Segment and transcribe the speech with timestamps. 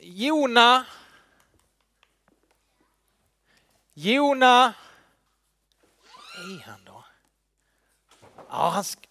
[0.00, 0.84] Jona.
[3.94, 4.74] Jona.
[6.36, 7.04] Är han då?
[8.48, 9.06] Ja, han sk-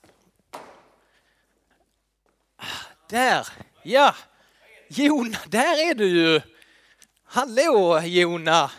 [2.57, 2.65] ah,
[3.09, 3.47] Där,
[3.83, 4.15] ja.
[4.89, 6.41] Jona, där är du ju.
[7.23, 8.71] Hallå Jona.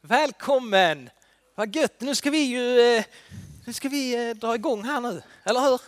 [0.00, 1.10] Välkommen.
[1.54, 2.00] Vad gött.
[2.00, 3.04] Nu ska vi ju eh,
[3.66, 5.80] nu ska vi eh, dra igång här nu, eller hur?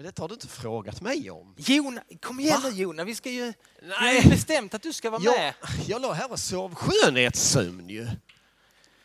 [0.00, 1.54] Men detta har du inte frågat mig om.
[1.56, 3.04] Jona, kom igen nu Jona.
[3.04, 3.44] Vi ska ju...
[3.82, 4.22] Vi Nej.
[4.22, 5.54] ju bestämt att du ska vara med.
[5.62, 8.08] Jag, jag låg här och sov skönhetssömn ju.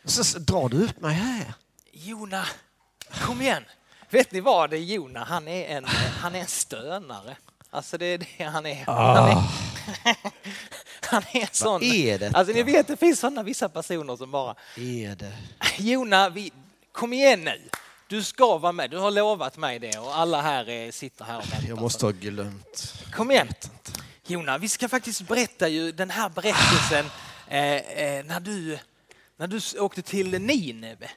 [0.06, 1.54] Så s- drar du upp mig här.
[1.92, 2.46] Jona,
[3.22, 3.64] kom igen.
[4.10, 5.24] Vet ni vad det är Jona?
[5.24, 5.86] Han är en,
[6.22, 7.38] han är en stönare.
[7.70, 8.86] Alltså det är det han är.
[8.86, 9.44] Han är,
[11.10, 11.84] han är en sån.
[11.84, 12.38] är detta?
[12.38, 15.34] Alltså ni vet det finns sådana vissa personer som bara Är det?
[15.78, 16.52] Jona, vi,
[16.92, 17.62] kom igen nu.
[18.08, 18.90] Du ska vara med.
[18.92, 21.68] Du har lovat mig det och alla här eh, sitter här och väntar.
[21.68, 22.94] Jag måste ha glömt.
[23.14, 23.48] Kom igen.
[24.28, 27.06] Jona, vi ska faktiskt berätta ju den här berättelsen
[27.48, 28.80] eh, eh, när, du,
[29.38, 31.10] när du åkte till Nineve.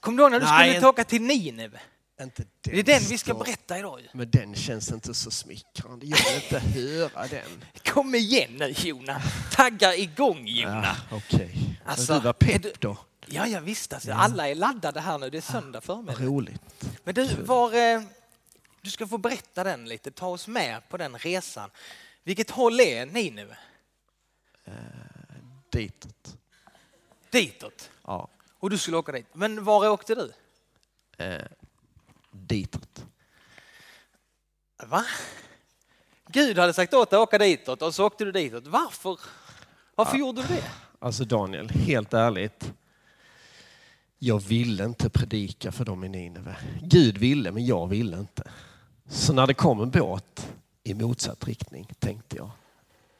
[0.00, 1.80] Kommer du ihåg när du Nej, skulle åka till Nineve?
[2.22, 4.06] Inte Det är den vi ska berätta idag ju.
[4.12, 6.06] Men den känns inte så smickrande.
[6.06, 7.64] Jag vill inte höra den.
[7.84, 9.22] Kom igen nu Jona.
[9.52, 10.96] Tagga igång Jona.
[11.10, 11.78] Ja, Okej.
[11.86, 12.96] Alltså, Men du var är pepp du- då.
[13.26, 14.12] Ja, ja visst alltså.
[14.12, 15.30] Alla är laddade här nu.
[15.30, 16.18] Det är söndag förmiddag.
[16.20, 16.84] Roligt.
[17.04, 18.02] Men du, var, eh,
[18.80, 20.10] du ska få berätta den lite.
[20.10, 21.70] Ta oss med på den resan.
[22.24, 23.56] Vilket håll är Nineve?
[25.70, 26.36] Ditåt.
[27.30, 27.90] Ditåt.
[28.04, 28.28] Ja.
[28.58, 29.26] Och du skulle åka dit.
[29.32, 30.32] Men var åkte du?
[31.24, 31.42] Eh,
[32.30, 33.04] ditåt.
[34.82, 35.04] Va?
[36.26, 38.66] Gud hade sagt åt dig att åka ditåt och så åkte du ditåt.
[38.66, 39.20] Varför?
[39.94, 40.70] Varför gjorde du det?
[40.98, 42.72] Alltså Daniel, helt ärligt.
[44.24, 46.56] Jag ville inte predika för dem i Nineve.
[46.82, 48.50] Gud ville, men jag ville inte.
[49.06, 52.50] Så när det kom en båt i motsatt riktning tänkte jag,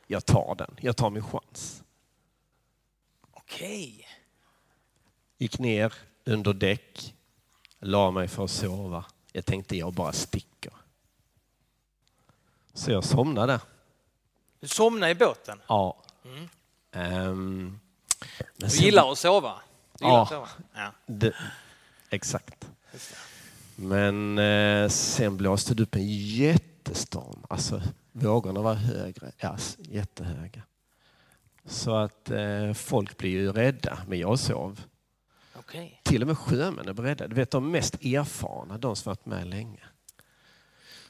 [0.06, 0.76] jag tar den.
[0.80, 1.82] Jag tar min chans.
[3.30, 4.08] Okej.
[5.38, 7.14] Gick ner under däck,
[7.78, 9.04] la mig för att sova.
[9.32, 10.72] Jag tänkte jag bara sticker.
[12.74, 13.60] Så jag somnade.
[14.60, 15.60] Du somnade i båten.
[15.66, 16.02] Ja.
[16.24, 16.48] Mm.
[16.90, 19.60] Men Du gillar att sova.
[20.02, 20.92] Du gillar Ja.
[21.06, 21.34] Det,
[22.10, 22.60] exakt.
[22.92, 22.98] det.
[23.76, 27.46] Men eh, sen blåste det upp en jättestorm.
[27.48, 30.62] Alltså vågorna var högre, ja, jättehöga.
[31.66, 34.80] Så att eh, folk blir ju rädda, men jag sov.
[35.56, 36.00] Okej.
[36.02, 37.28] Till och med sjömännen blev rädda.
[37.28, 39.80] Du vet de mest erfarna, de som varit med länge.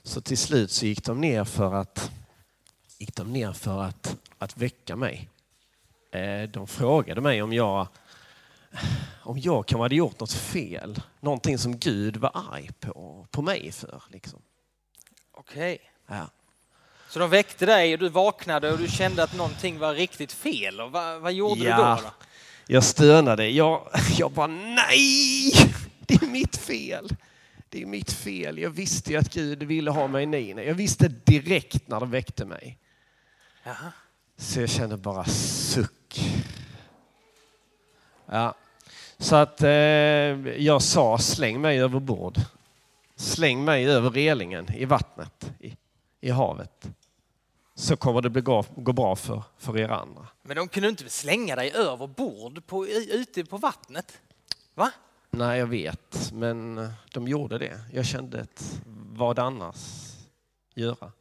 [0.02, 2.10] Så till slut så gick de ner för att,
[2.98, 5.28] gick de ner för att, att väcka mig.
[6.10, 7.88] Eh, de frågade mig om jag,
[9.22, 11.02] om jag kan hade gjort något fel.
[11.20, 14.02] Någonting som Gud var arg på, på mig för.
[14.08, 14.42] Liksom.
[15.32, 15.78] Okej.
[16.06, 16.26] Ja.
[17.08, 20.80] Så de väckte dig och du vaknade och du kände att någonting var riktigt fel.
[20.80, 21.76] Och vad, vad gjorde Ja.
[21.76, 22.08] du då?
[22.08, 22.14] då?
[22.66, 23.48] Jag stönade.
[23.48, 23.88] Jag,
[24.18, 25.52] jag bara nej!
[26.06, 27.08] Det är mitt fel.
[27.68, 28.58] Det är mitt fel.
[28.58, 30.62] Jag visste ju att Gud ville ha mig i Nina.
[30.62, 32.78] Jag visste direkt när de väckte mig.
[33.64, 33.92] Jaha.
[34.36, 36.20] Så jag kände bara suck.
[38.26, 38.54] Ja.
[39.22, 39.70] Så att eh,
[40.62, 42.38] jag sa släng mig över bord.
[43.16, 45.76] Släng mig över relingen i vattnet, i,
[46.20, 46.88] i havet.
[47.74, 50.28] Så kommer det bli gå, gå bra för, för er andra.
[50.42, 54.20] Men de kunde inte slänga dig över bord på, ute på vattnet?
[54.74, 54.90] Va?
[55.30, 57.80] Nej, jag vet, men de gjorde det.
[57.92, 58.80] Jag kände att
[59.12, 60.12] vad annars
[60.74, 61.12] göra?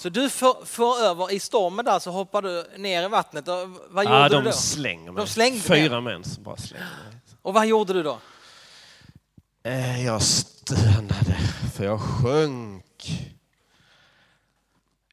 [0.00, 3.48] Så du för, för över i stormen där så hoppar du ner i vattnet.
[3.48, 4.52] Och vad gjorde du de då?
[4.52, 5.24] slänger mig.
[5.24, 7.20] De slängde Fyra män som bara slänger mig.
[7.42, 8.18] Och vad gjorde du då?
[9.64, 11.36] Eh, Jag stönade
[11.74, 13.20] för jag sjönk.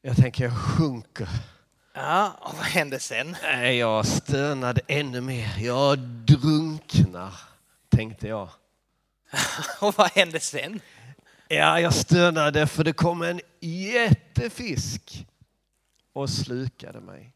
[0.02, 1.28] Jag tänker jag sjunker.
[1.94, 3.36] Ja, och vad hände sen?
[3.42, 5.58] Nej, Jag stönade ännu mer.
[5.58, 7.34] Jag drunknar,
[7.88, 8.48] tänkte jag.
[9.80, 10.80] Och vad hände sen?
[11.48, 15.26] Ja, jag stönade för det kom en jättefisk
[16.12, 17.32] och slukade mig.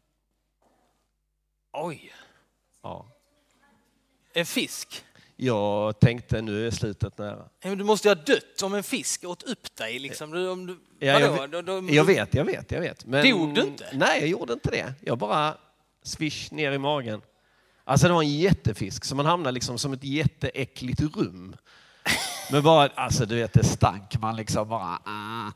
[1.73, 2.13] Oj,
[2.83, 3.05] Ja.
[4.33, 5.03] en fisk.
[5.35, 7.49] Jag tänkte nu är slutet nära.
[7.63, 9.99] Men Du måste ju ha dött om en fisk åt upp dig.
[9.99, 10.31] Liksom.
[10.31, 11.65] Du, om du, Ja, jag vet.
[11.65, 13.05] Då- Jag vet, jag vet, jag vet.
[13.05, 13.89] Men, Dog du inte?
[13.93, 14.93] Nej, jag gjorde inte det.
[15.01, 15.57] Jag bara
[16.03, 17.21] swish ner i magen.
[17.83, 21.55] Alltså det var en jättefisk så man hamnade liksom som ett jätteäckligt rum.
[22.51, 24.17] Men bara, alltså du vet det stank.
[24.19, 25.51] Man liksom bara, ah.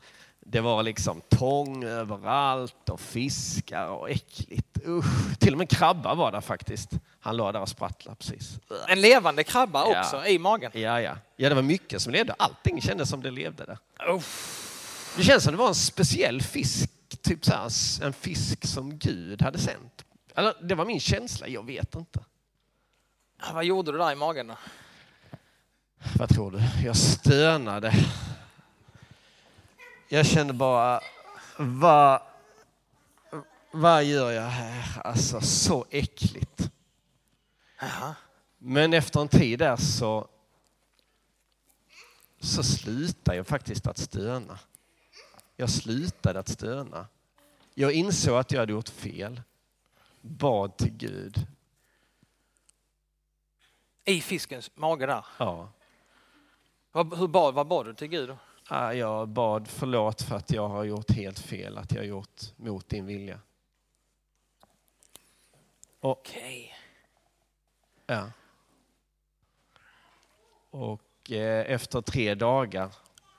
[0.50, 4.78] Det var liksom tång överallt och fiskar och äckligt.
[4.86, 5.38] Usch.
[5.38, 6.90] Till och med krabba var där faktiskt.
[7.20, 8.58] Han låg där och sprattlade precis.
[8.88, 10.00] En levande krabba Ja.
[10.00, 10.70] också i magen.
[10.74, 11.14] Ja, ja.
[11.36, 12.34] Ja, det var mycket som levde.
[12.38, 13.78] Allting kändes som det levde där.
[14.14, 15.14] Uff.
[15.16, 17.70] Det känns som det var en speciell fisk fisk, typ så här,
[18.06, 20.04] en fisk som Gud hade sänt.
[20.34, 22.20] Eller, det var min känsla, jag vet inte.
[23.52, 24.54] Vad gjorde du där i magen då?
[26.18, 26.60] Vad tror du?
[26.84, 27.94] Jag stönade.
[30.10, 31.00] Jag kände bara,
[31.58, 32.22] vad,
[33.70, 35.02] vad gör jag här?
[35.04, 36.70] Alltså så äckligt.
[37.80, 38.14] Jaha.
[38.58, 40.28] Men efter en tid där så,
[42.40, 44.58] så slutade jag faktiskt att stöna.
[45.56, 47.06] Jag slutade att stöna.
[47.74, 49.42] Jag insåg att jag hade gjort fel.
[50.20, 51.46] Bad till Gud.
[54.04, 55.24] I fiskens mage där?
[55.38, 55.72] Ja.
[56.92, 58.38] Hur bad, vad bad du till Gud då?
[58.70, 62.40] Ah, Jag bad förlåt för att jag har gjort helt fel, att jag har gjort
[62.56, 63.40] mot din vilja.
[66.00, 66.74] Okej.
[68.06, 68.30] Ja.
[70.70, 72.94] Och eh, efter tre dagar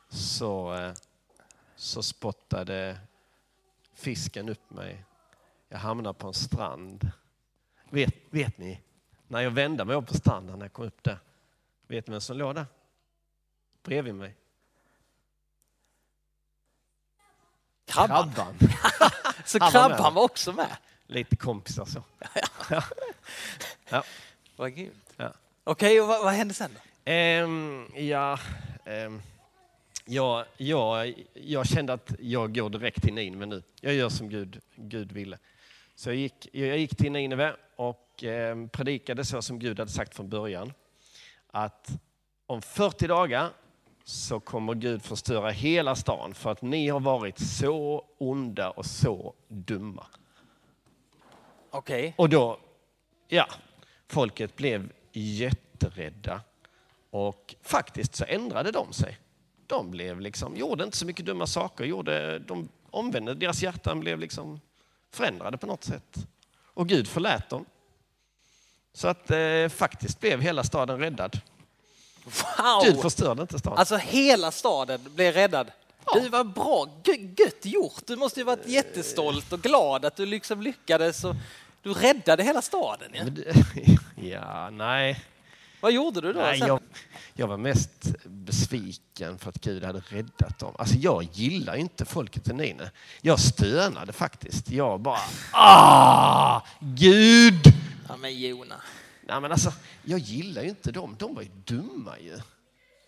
[0.09, 0.93] så, eh,
[1.75, 2.99] så spottade
[3.93, 5.03] fisken upp mig.
[5.67, 7.11] Jag hamnade på en strand.
[7.89, 8.81] Vet, vet ni,
[9.27, 11.19] när jag vände mig upp på stranden när jag kom upp där,
[11.87, 12.65] vet ni vem som låg där?
[13.83, 14.35] Bredvid mig.
[17.89, 18.33] Krabban?
[18.33, 18.57] Krabban.
[19.45, 20.77] Så Han var krabban var också med?
[21.07, 22.03] Lite kompisar så.
[23.89, 24.03] Ja.
[24.55, 25.13] Vad grymt.
[25.17, 25.33] Ja.
[25.63, 27.11] Okej, och vad, vad hände sen då?
[27.11, 28.39] Ehm, ja,
[28.85, 29.21] ehm,
[30.05, 33.63] ja, ja, jag kände att jag går direkt till Nineve nu.
[33.81, 35.37] Jag gör som Gud, Gud ville.
[35.95, 40.15] Så jag gick, jag gick till Nineve och ehm, predikade så som Gud hade sagt
[40.15, 40.73] från början.
[41.51, 41.89] Att
[42.45, 43.49] om 40 dagar
[44.09, 49.33] så kommer Gud förstöra hela stan för att ni har varit så onda och så
[49.47, 50.05] dumma.
[51.69, 52.13] Okej.
[52.17, 52.59] Och då,
[53.27, 53.47] ja,
[54.07, 56.41] folket blev jätterädda.
[57.09, 59.17] Och faktiskt så ändrade de sig.
[59.67, 64.19] De blev liksom, gjorde inte så mycket dumma saker, gjorde, de omvände, deras hjärtan blev
[64.19, 64.59] liksom
[65.11, 66.27] förändrade på något sätt.
[66.63, 67.65] Och Gud förlät dem.
[68.93, 71.41] Så att eh, faktiskt blev hela staden räddad.
[72.83, 73.01] Gud Wow!
[73.01, 73.79] förstörde inte staden.
[73.79, 75.71] Alltså hela staden blev räddad.
[76.05, 76.19] Ja.
[76.19, 78.01] Du var bra, Gö- gött gjort.
[78.07, 81.23] Du måste ju varit jättestolt och glad att du liksom lyckades.
[81.23, 81.35] Och
[81.81, 83.11] du räddade hela staden.
[83.13, 83.53] Ja.
[84.21, 85.23] Ja, nej.
[85.81, 86.39] Vad gjorde du då?
[86.39, 86.79] Nej, jag,
[87.33, 87.91] jag var mest
[88.23, 90.75] besviken för att Gud hade räddat dem.
[90.79, 92.81] Alltså jag gillar inte folket i Nine.
[93.21, 94.69] Jag stönade faktiskt.
[94.69, 95.19] Jag bara,
[95.51, 97.59] ah, Gud!
[98.07, 98.75] Ja, men Jona.
[99.29, 99.73] Nej, men alltså,
[100.03, 101.15] jag gillar ju inte dem.
[101.19, 102.39] De var ju dumma ju.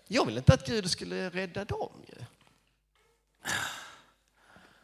[0.07, 2.25] Jag vill inte att Gud skulle rädda dem ju.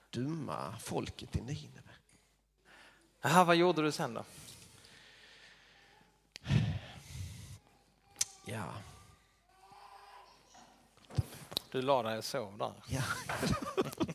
[0.10, 1.92] Dumma folket i Nineve.
[3.22, 4.24] Jaha, vad gjorde du sen då?
[8.45, 8.74] Ja.
[11.72, 12.74] Du la dig och sov där.
[12.88, 13.04] ja.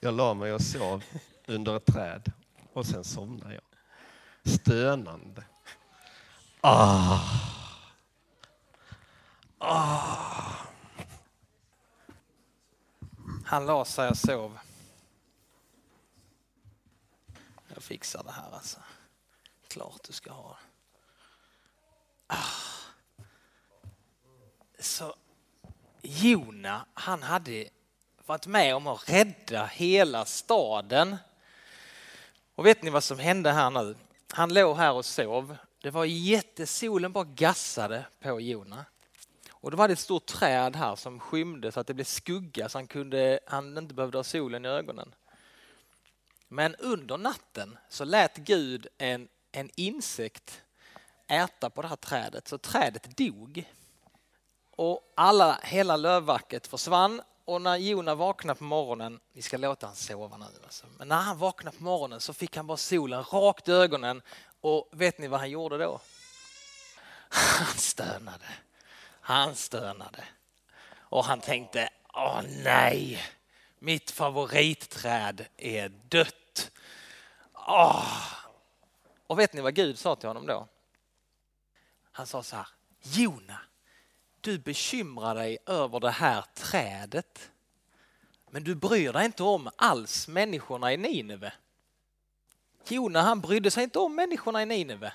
[0.00, 1.04] jag la mig och sov
[1.46, 2.32] under ett träd
[2.72, 3.62] och sen somnade jag.
[4.54, 5.44] Stönande.
[6.60, 7.20] Ah.
[9.58, 10.56] Ah.
[13.44, 14.58] Han la sig och sov.
[17.74, 18.78] Jag fixar det här alltså.
[19.68, 20.56] Klart du ska ha.
[22.26, 22.36] Ah.
[24.78, 25.14] Så
[26.02, 27.68] Jona, han hade
[28.26, 31.16] varit med om att rädda hela staden.
[32.54, 33.96] Och vet ni vad som hände här nu?
[34.32, 35.56] Han låg här och sov.
[35.80, 38.84] Det var jättesolen bara gassade på Jona.
[39.50, 42.68] Och då var det ett stort träd här som skymde så att det blev skugga
[42.68, 45.14] så han, kunde, han inte behövde ha solen i ögonen.
[46.48, 50.62] Men under natten så lät Gud en, en insekt
[51.26, 53.64] äta på det här trädet så trädet dog.
[54.70, 59.96] Och alla, hela lövverket försvann och när Jona vaknade på morgonen, vi ska låta han
[59.96, 60.86] sova nu alltså.
[60.98, 64.22] men när han vaknade på morgonen så fick han bara solen rakt i ögonen
[64.60, 66.00] och vet ni vad han gjorde då?
[67.28, 68.46] Han stönade.
[69.20, 70.24] Han stönade.
[70.90, 73.22] Och han tänkte, åh nej,
[73.78, 76.70] mitt favoritträd är dött.
[77.54, 78.34] Åh.
[79.26, 80.68] Och vet ni vad Gud sa till honom då?
[82.12, 82.68] Han sa så här,
[83.02, 83.60] Jona,
[84.40, 87.50] du bekymrar dig över det här trädet.
[88.50, 91.52] Men du bryr dig inte om alls människorna i Nineve.
[92.90, 95.12] Jona han brydde sig inte om människorna i Nineve.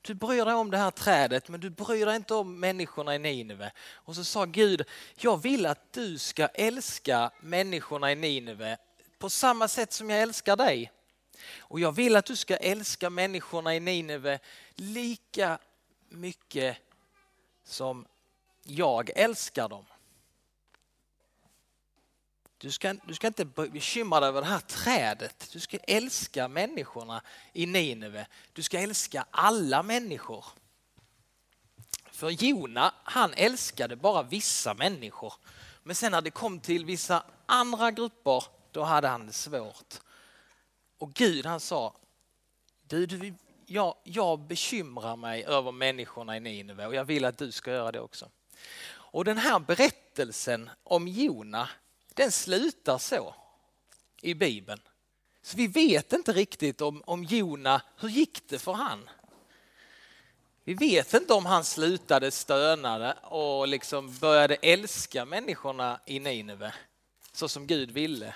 [0.00, 3.18] Du bryr dig om det här trädet men du bryr dig inte om människorna i
[3.18, 3.72] Nineve.
[3.92, 4.84] Och så sa Gud,
[5.16, 8.78] jag vill att du ska älska människorna i Nineve
[9.18, 10.92] på samma sätt som jag älskar dig.
[11.58, 14.38] Och jag vill att du ska älska människorna i Nineve
[14.74, 15.58] lika
[16.08, 16.76] mycket
[17.64, 18.06] som
[18.62, 19.84] jag älskar dem.
[22.64, 25.48] Du ska, du ska inte bekymra dig över det här trädet.
[25.52, 28.26] Du ska älska människorna i Nineve.
[28.52, 30.44] Du ska älska alla människor.
[32.10, 35.34] För Jona, han älskade bara vissa människor.
[35.82, 39.94] Men sen när det kom till vissa andra grupper, då hade han det svårt.
[40.98, 41.96] Och Gud han sa,
[42.82, 43.34] du, du,
[43.66, 47.92] jag, jag bekymrar mig över människorna i Nineve och jag vill att du ska göra
[47.92, 48.30] det också.
[48.94, 51.68] Och den här berättelsen om Jona,
[52.14, 53.34] den slutar så
[54.22, 54.80] i Bibeln.
[55.42, 59.10] Så vi vet inte riktigt om, om Jona, hur gick det för han?
[60.64, 66.74] Vi vet inte om han slutade stöna och liksom började älska människorna i Nineve
[67.32, 68.34] så som Gud ville.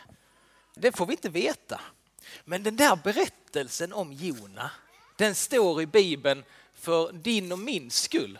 [0.75, 1.80] Det får vi inte veta.
[2.44, 4.70] Men den där berättelsen om Jona,
[5.16, 6.44] den står i Bibeln
[6.75, 8.38] för din och min skull.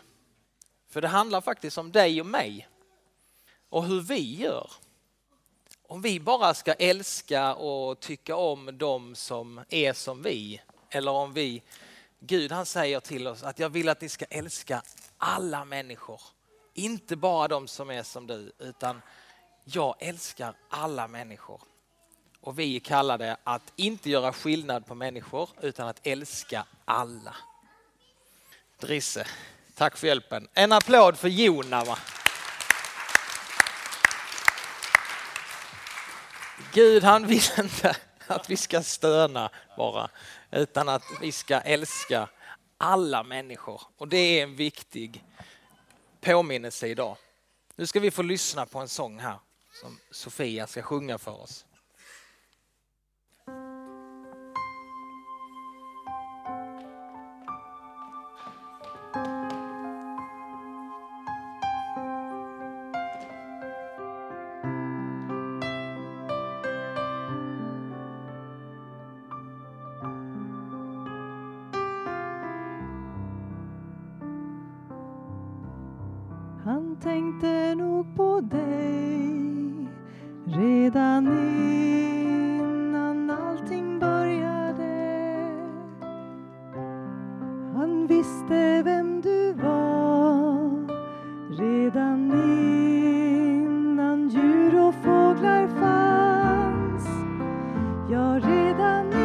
[0.89, 2.67] För det handlar faktiskt om dig och mig
[3.69, 4.71] och hur vi gör.
[5.91, 11.33] Om vi bara ska älska och tycka om dem som är som vi eller om
[11.33, 11.63] vi
[12.19, 14.81] Gud han säger till oss att jag vill att ni ska älska
[15.17, 16.21] alla människor.
[16.73, 19.01] Inte bara de som är som du utan
[19.63, 21.61] jag älskar alla människor.
[22.41, 27.35] Och vi är kallade att inte göra skillnad på människor utan att älska alla.
[28.79, 29.27] Drisse,
[29.75, 30.47] tack för hjälpen.
[30.53, 31.83] En applåd för Jona.
[31.83, 31.97] Va?
[36.73, 37.97] Gud han vill inte
[38.27, 40.09] att vi ska stöna bara,
[40.51, 42.29] utan att vi ska älska
[42.77, 43.81] alla människor.
[43.97, 45.23] Och det är en viktig
[46.21, 47.17] påminnelse idag.
[47.75, 49.39] Nu ska vi få lyssna på en sång här
[49.81, 51.65] som Sofia ska sjunga för oss.
[98.09, 99.18] Jag redan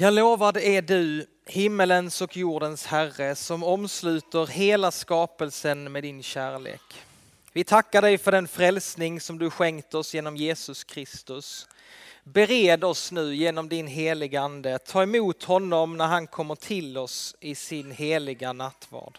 [0.00, 6.80] Jag lovad är du, himmelens och jordens Herre, som omsluter hela skapelsen med din kärlek.
[7.52, 11.68] Vi tackar dig för den frälsning som du skänkt oss genom Jesus Kristus.
[12.24, 14.78] Bered oss nu genom din heliga Ande.
[14.78, 19.18] Ta emot honom när han kommer till oss i sin heliga nattvard.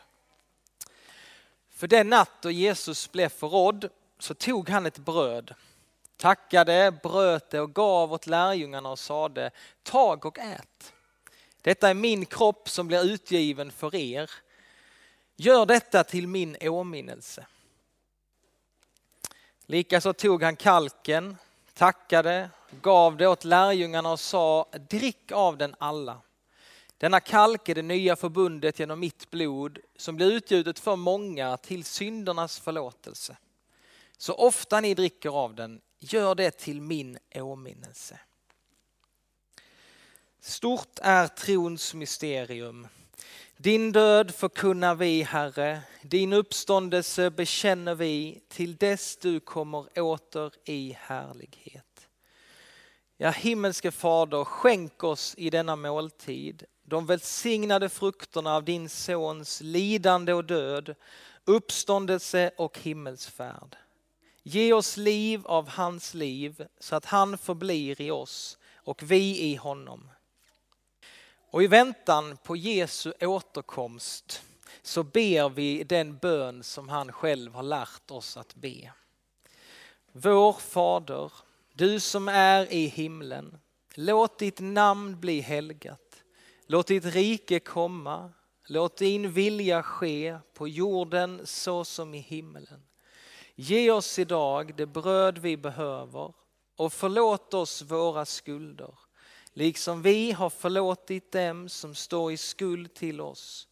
[1.75, 5.53] För den natt då Jesus blev förrådd så tog han ett bröd,
[6.19, 9.51] tackade, bröt det och gav åt lärjungarna och sade
[9.83, 10.93] tag och ät.
[11.61, 14.31] Detta är min kropp som blir utgiven för er.
[15.35, 17.45] Gör detta till min åminnelse.
[19.65, 21.37] Likaså tog han kalken,
[21.73, 22.49] tackade,
[22.81, 26.21] gav det åt lärjungarna och sa drick av den alla.
[26.97, 31.83] Denna kalk är det nya förbundet genom mitt blod som blir utgjutet för många till
[31.83, 33.37] syndernas förlåtelse.
[34.17, 38.19] Så ofta ni dricker av den, gör det till min åminnelse.
[40.39, 42.87] Stort är trons mysterium.
[43.57, 50.97] Din död förkunnar vi, Herre, din uppståndelse bekänner vi till dess du kommer åter i
[50.99, 52.07] härlighet.
[53.17, 60.33] Ja, himmelske Fader, skänk oss i denna måltid de välsignade frukterna av din sons lidande
[60.33, 60.95] och död,
[61.45, 63.75] uppståndelse och himmelsfärd.
[64.43, 69.55] Ge oss liv av hans liv så att han förblir i oss och vi i
[69.55, 70.09] honom.
[71.51, 74.41] Och i väntan på Jesu återkomst
[74.81, 78.91] så ber vi den bön som han själv har lärt oss att be.
[80.11, 81.31] Vår Fader,
[81.73, 83.59] du som är i himlen.
[83.95, 86.23] Låt ditt namn bli helgat.
[86.67, 88.31] Låt ditt rike komma.
[88.67, 92.83] Låt din vilja ske på jorden så som i himlen.
[93.61, 96.33] Ge oss idag det bröd vi behöver
[96.75, 98.93] och förlåt oss våra skulder
[99.53, 103.67] liksom vi har förlåtit dem som står i skuld till oss.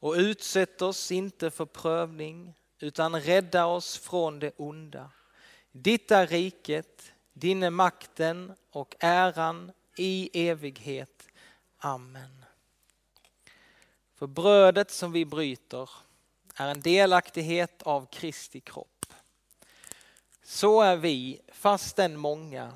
[0.00, 5.10] Och utsätt oss inte för prövning utan rädda oss från det onda.
[5.72, 11.28] Ditt är riket, din är makten och äran i evighet.
[11.78, 12.44] Amen.
[14.14, 15.90] För brödet som vi bryter
[16.54, 18.97] är en delaktighet av Kristi kropp.
[20.50, 22.72] Så är vi, fastän många,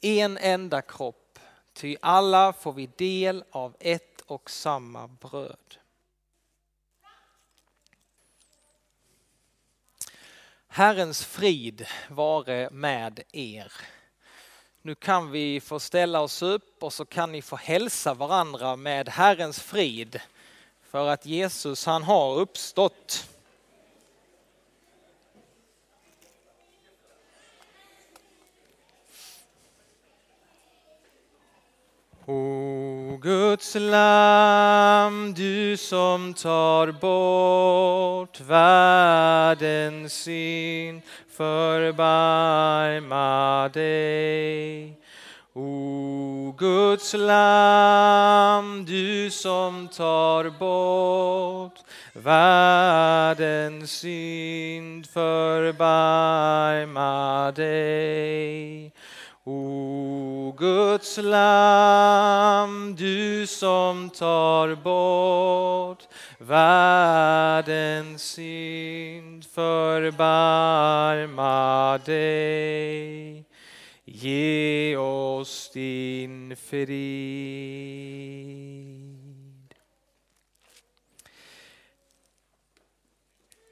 [0.00, 1.38] en enda kropp
[1.72, 5.76] Ty alla får vi del av ett och samma bröd.
[10.66, 13.72] Herrens frid vare med er.
[14.82, 19.08] Nu kan vi få ställa oss upp och så kan ni få hälsa varandra med
[19.08, 20.20] Herrens frid.
[20.82, 23.28] För att Jesus han har uppstått.
[32.28, 42.48] O Guds lam, du som tar bort världens synd, förbarma
[43.68, 44.98] dig.
[45.54, 51.78] O Guds lam, du som tar bort
[52.12, 56.32] världens synd, förbarma
[57.52, 58.92] dig.
[59.48, 70.78] O Guds lamm, du som tar bort världens synd, förbarma
[71.98, 73.44] dig.
[74.04, 76.96] Ge oss din frid.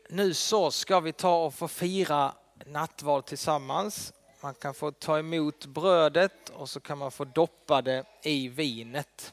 [0.09, 2.35] Nu så ska vi ta och få fira
[2.67, 4.14] nattvard tillsammans.
[4.45, 9.33] Man kan få ta emot brödet och så kan man få doppa det i vinet.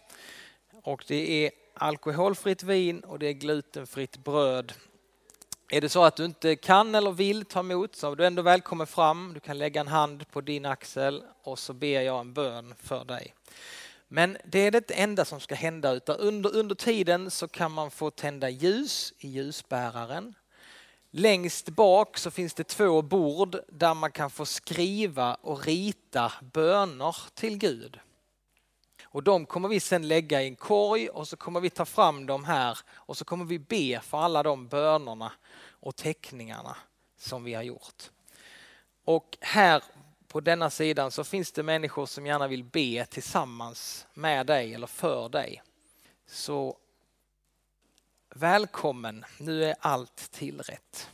[0.84, 4.74] Och det är alkoholfritt vin och det är glutenfritt bröd.
[5.70, 8.42] Är det så att du inte kan eller vill ta emot så är du ändå
[8.42, 9.34] välkommen fram.
[9.34, 13.06] Du kan lägga en hand på din axel och så ber jag en bön för
[13.06, 13.34] dig.
[14.08, 17.92] Men det är det enda som ska hända utan under, under tiden så kan man
[17.92, 20.34] få tända ljus i ljusbäraren
[21.14, 27.16] Längst bak så finns det två bord där man kan få skriva och rita böner
[27.34, 28.00] till Gud.
[29.04, 32.26] Och de kommer vi sen lägga i en korg och så kommer vi ta fram
[32.26, 35.32] dem här och så kommer vi be för alla de bönerna
[35.70, 36.78] och teckningarna
[37.18, 38.12] som vi har gjort.
[39.06, 39.84] Och här
[40.28, 44.88] på denna sidan så finns det människor som gärna vill be tillsammans med dig eller
[44.88, 45.64] för dig.
[46.28, 46.78] Så
[48.36, 51.10] Välkommen, nu är allt tillrätt.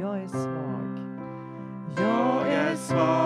[0.00, 0.98] Jag är svag.
[1.96, 3.19] Jag är svag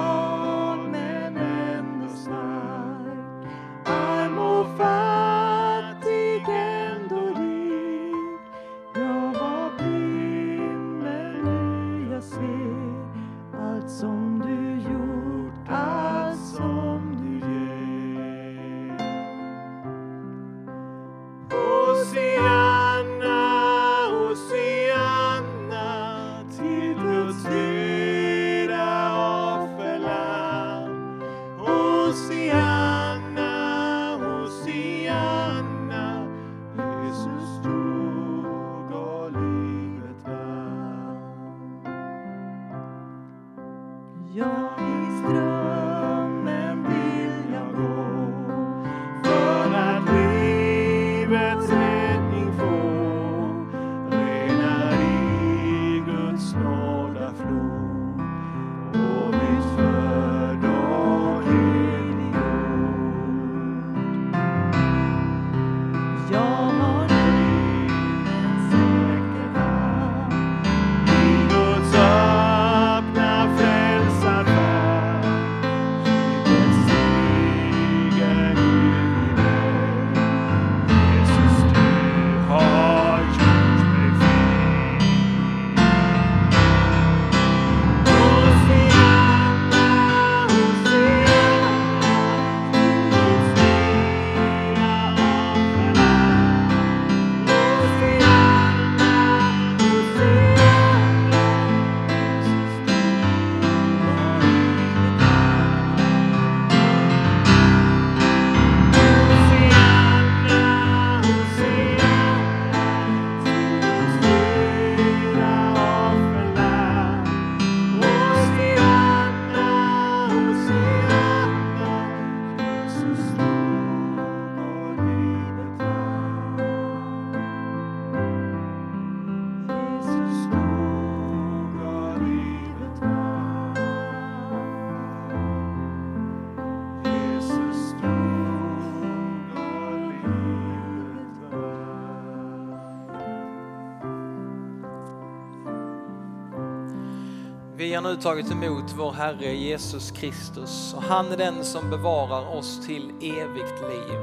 [147.95, 152.57] Vi har nu tagit emot vår Herre Jesus Kristus och han är den som bevarar
[152.57, 154.19] oss till evigt liv.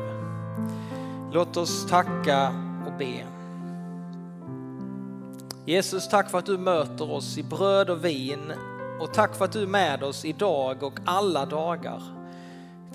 [1.31, 2.47] Låt oss tacka
[2.85, 3.25] och be.
[5.65, 8.53] Jesus, tack för att du möter oss i bröd och vin
[8.99, 12.01] och tack för att du är med oss idag och alla dagar.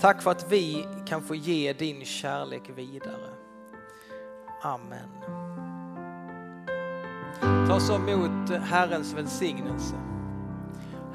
[0.00, 3.28] Tack för att vi kan få ge din kärlek vidare.
[4.62, 5.08] Amen.
[7.68, 9.94] Ta så emot Herrens välsignelse.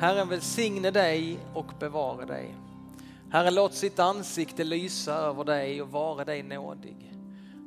[0.02, 2.56] Herren välsigne dig och bevara dig.
[3.30, 7.14] Herren låt sitt ansikte lysa över dig och vara dig nådig.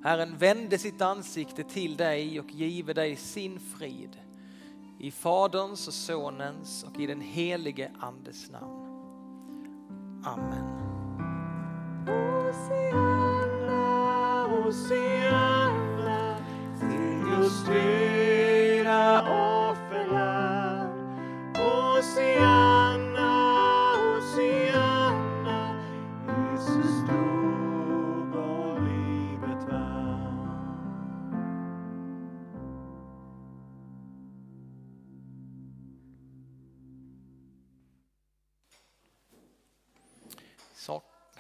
[0.05, 4.17] Herren vände sitt ansikte till dig och give dig sin frid.
[4.99, 8.87] I Faderns och Sonens och i den helige Andes namn.
[10.25, 10.81] Amen.
[12.47, 13.77] Hosianna,
[14.47, 16.37] Hosianna,
[16.81, 17.65] till Guds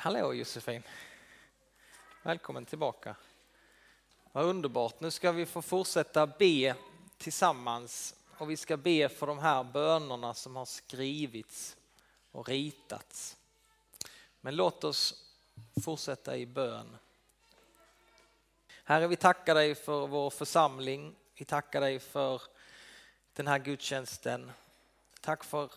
[0.05, 0.83] hallå Josefin.
[2.23, 3.17] Välkommen tillbaka.
[4.33, 5.01] Vad underbart.
[5.01, 6.75] Nu ska vi få fortsätta be
[7.17, 11.77] tillsammans och vi ska be för de här bönerna som har skrivits
[12.31, 13.37] och ritats.
[14.40, 15.33] Men låt oss
[15.85, 16.97] fortsätta i bön.
[18.85, 21.14] Herre, vi tackar dig för vår församling.
[21.35, 22.43] Vi tackar dig för
[23.33, 24.53] den här gudstjänsten.
[25.21, 25.71] Tack för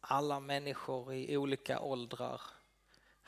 [0.00, 2.40] alla människor i olika åldrar.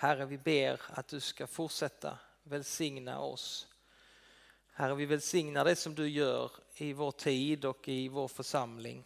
[0.03, 3.69] Herre, vi ber att du ska fortsätta välsigna oss.
[4.73, 9.05] Herre, vi välsignar det som du gör i vår tid och i vår församling.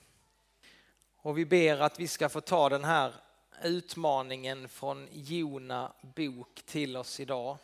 [1.17, 3.15] Och vi ber att vi ska få ta den här
[3.63, 7.59] utmaningen från Jona bok till oss idag.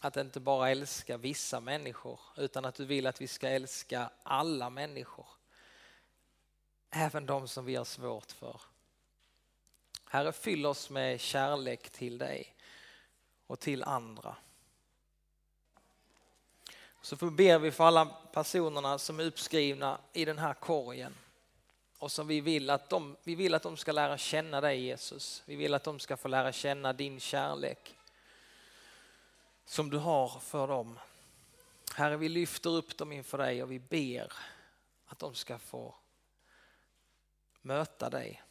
[0.00, 4.70] att inte bara älska vissa människor utan att du vill att vi ska älska alla
[4.70, 5.26] människor.
[6.90, 8.60] Även de som vi har svårt för.
[10.12, 12.54] Herre, fyll oss med kärlek till dig
[13.46, 14.36] och till andra.
[17.02, 21.14] Så ber vi för alla personerna som är uppskrivna i den här korgen
[21.98, 25.42] och som vi vill att de, vi vill att de ska lära känna dig Jesus.
[25.46, 27.96] Vi vill att de ska få lära känna din kärlek
[29.64, 30.98] som du har för dem.
[31.94, 34.32] Herre, vi lyfter upp dem inför dig och vi ber
[35.06, 35.94] att de ska få
[37.62, 38.42] möta dig.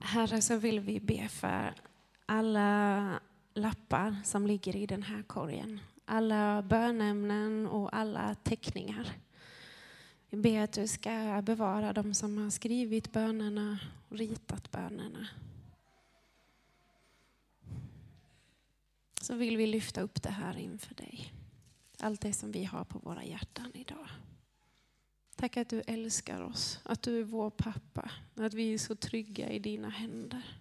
[0.00, 1.74] Herre, så vill vi be för
[2.26, 3.20] alla
[3.54, 5.80] lappar som ligger i den här korgen.
[6.04, 9.12] Alla bönämnen och alla teckningar.
[10.30, 15.28] Vi ber att du ska bevara de som har skrivit bönerna och ritat bönerna.
[19.20, 21.32] Så vill vi lyfta upp det här inför dig.
[22.00, 24.08] Allt det som vi har på våra hjärtan idag.
[25.38, 29.50] Tack att du älskar oss, att du är vår pappa, att vi är så trygga
[29.50, 30.60] i dina händer.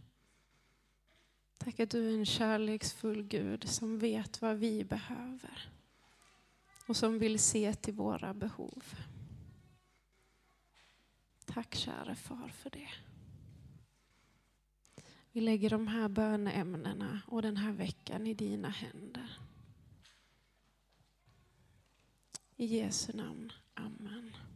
[1.57, 5.69] Tack att du är en kärleksfull Gud som vet vad vi behöver
[6.87, 8.83] och som vill se till våra behov.
[11.45, 12.89] Tack käre far för det.
[15.31, 19.39] Vi lägger de här böneämnena och den här veckan i dina händer.
[22.55, 23.51] I Jesu namn.
[23.73, 24.46] Amen.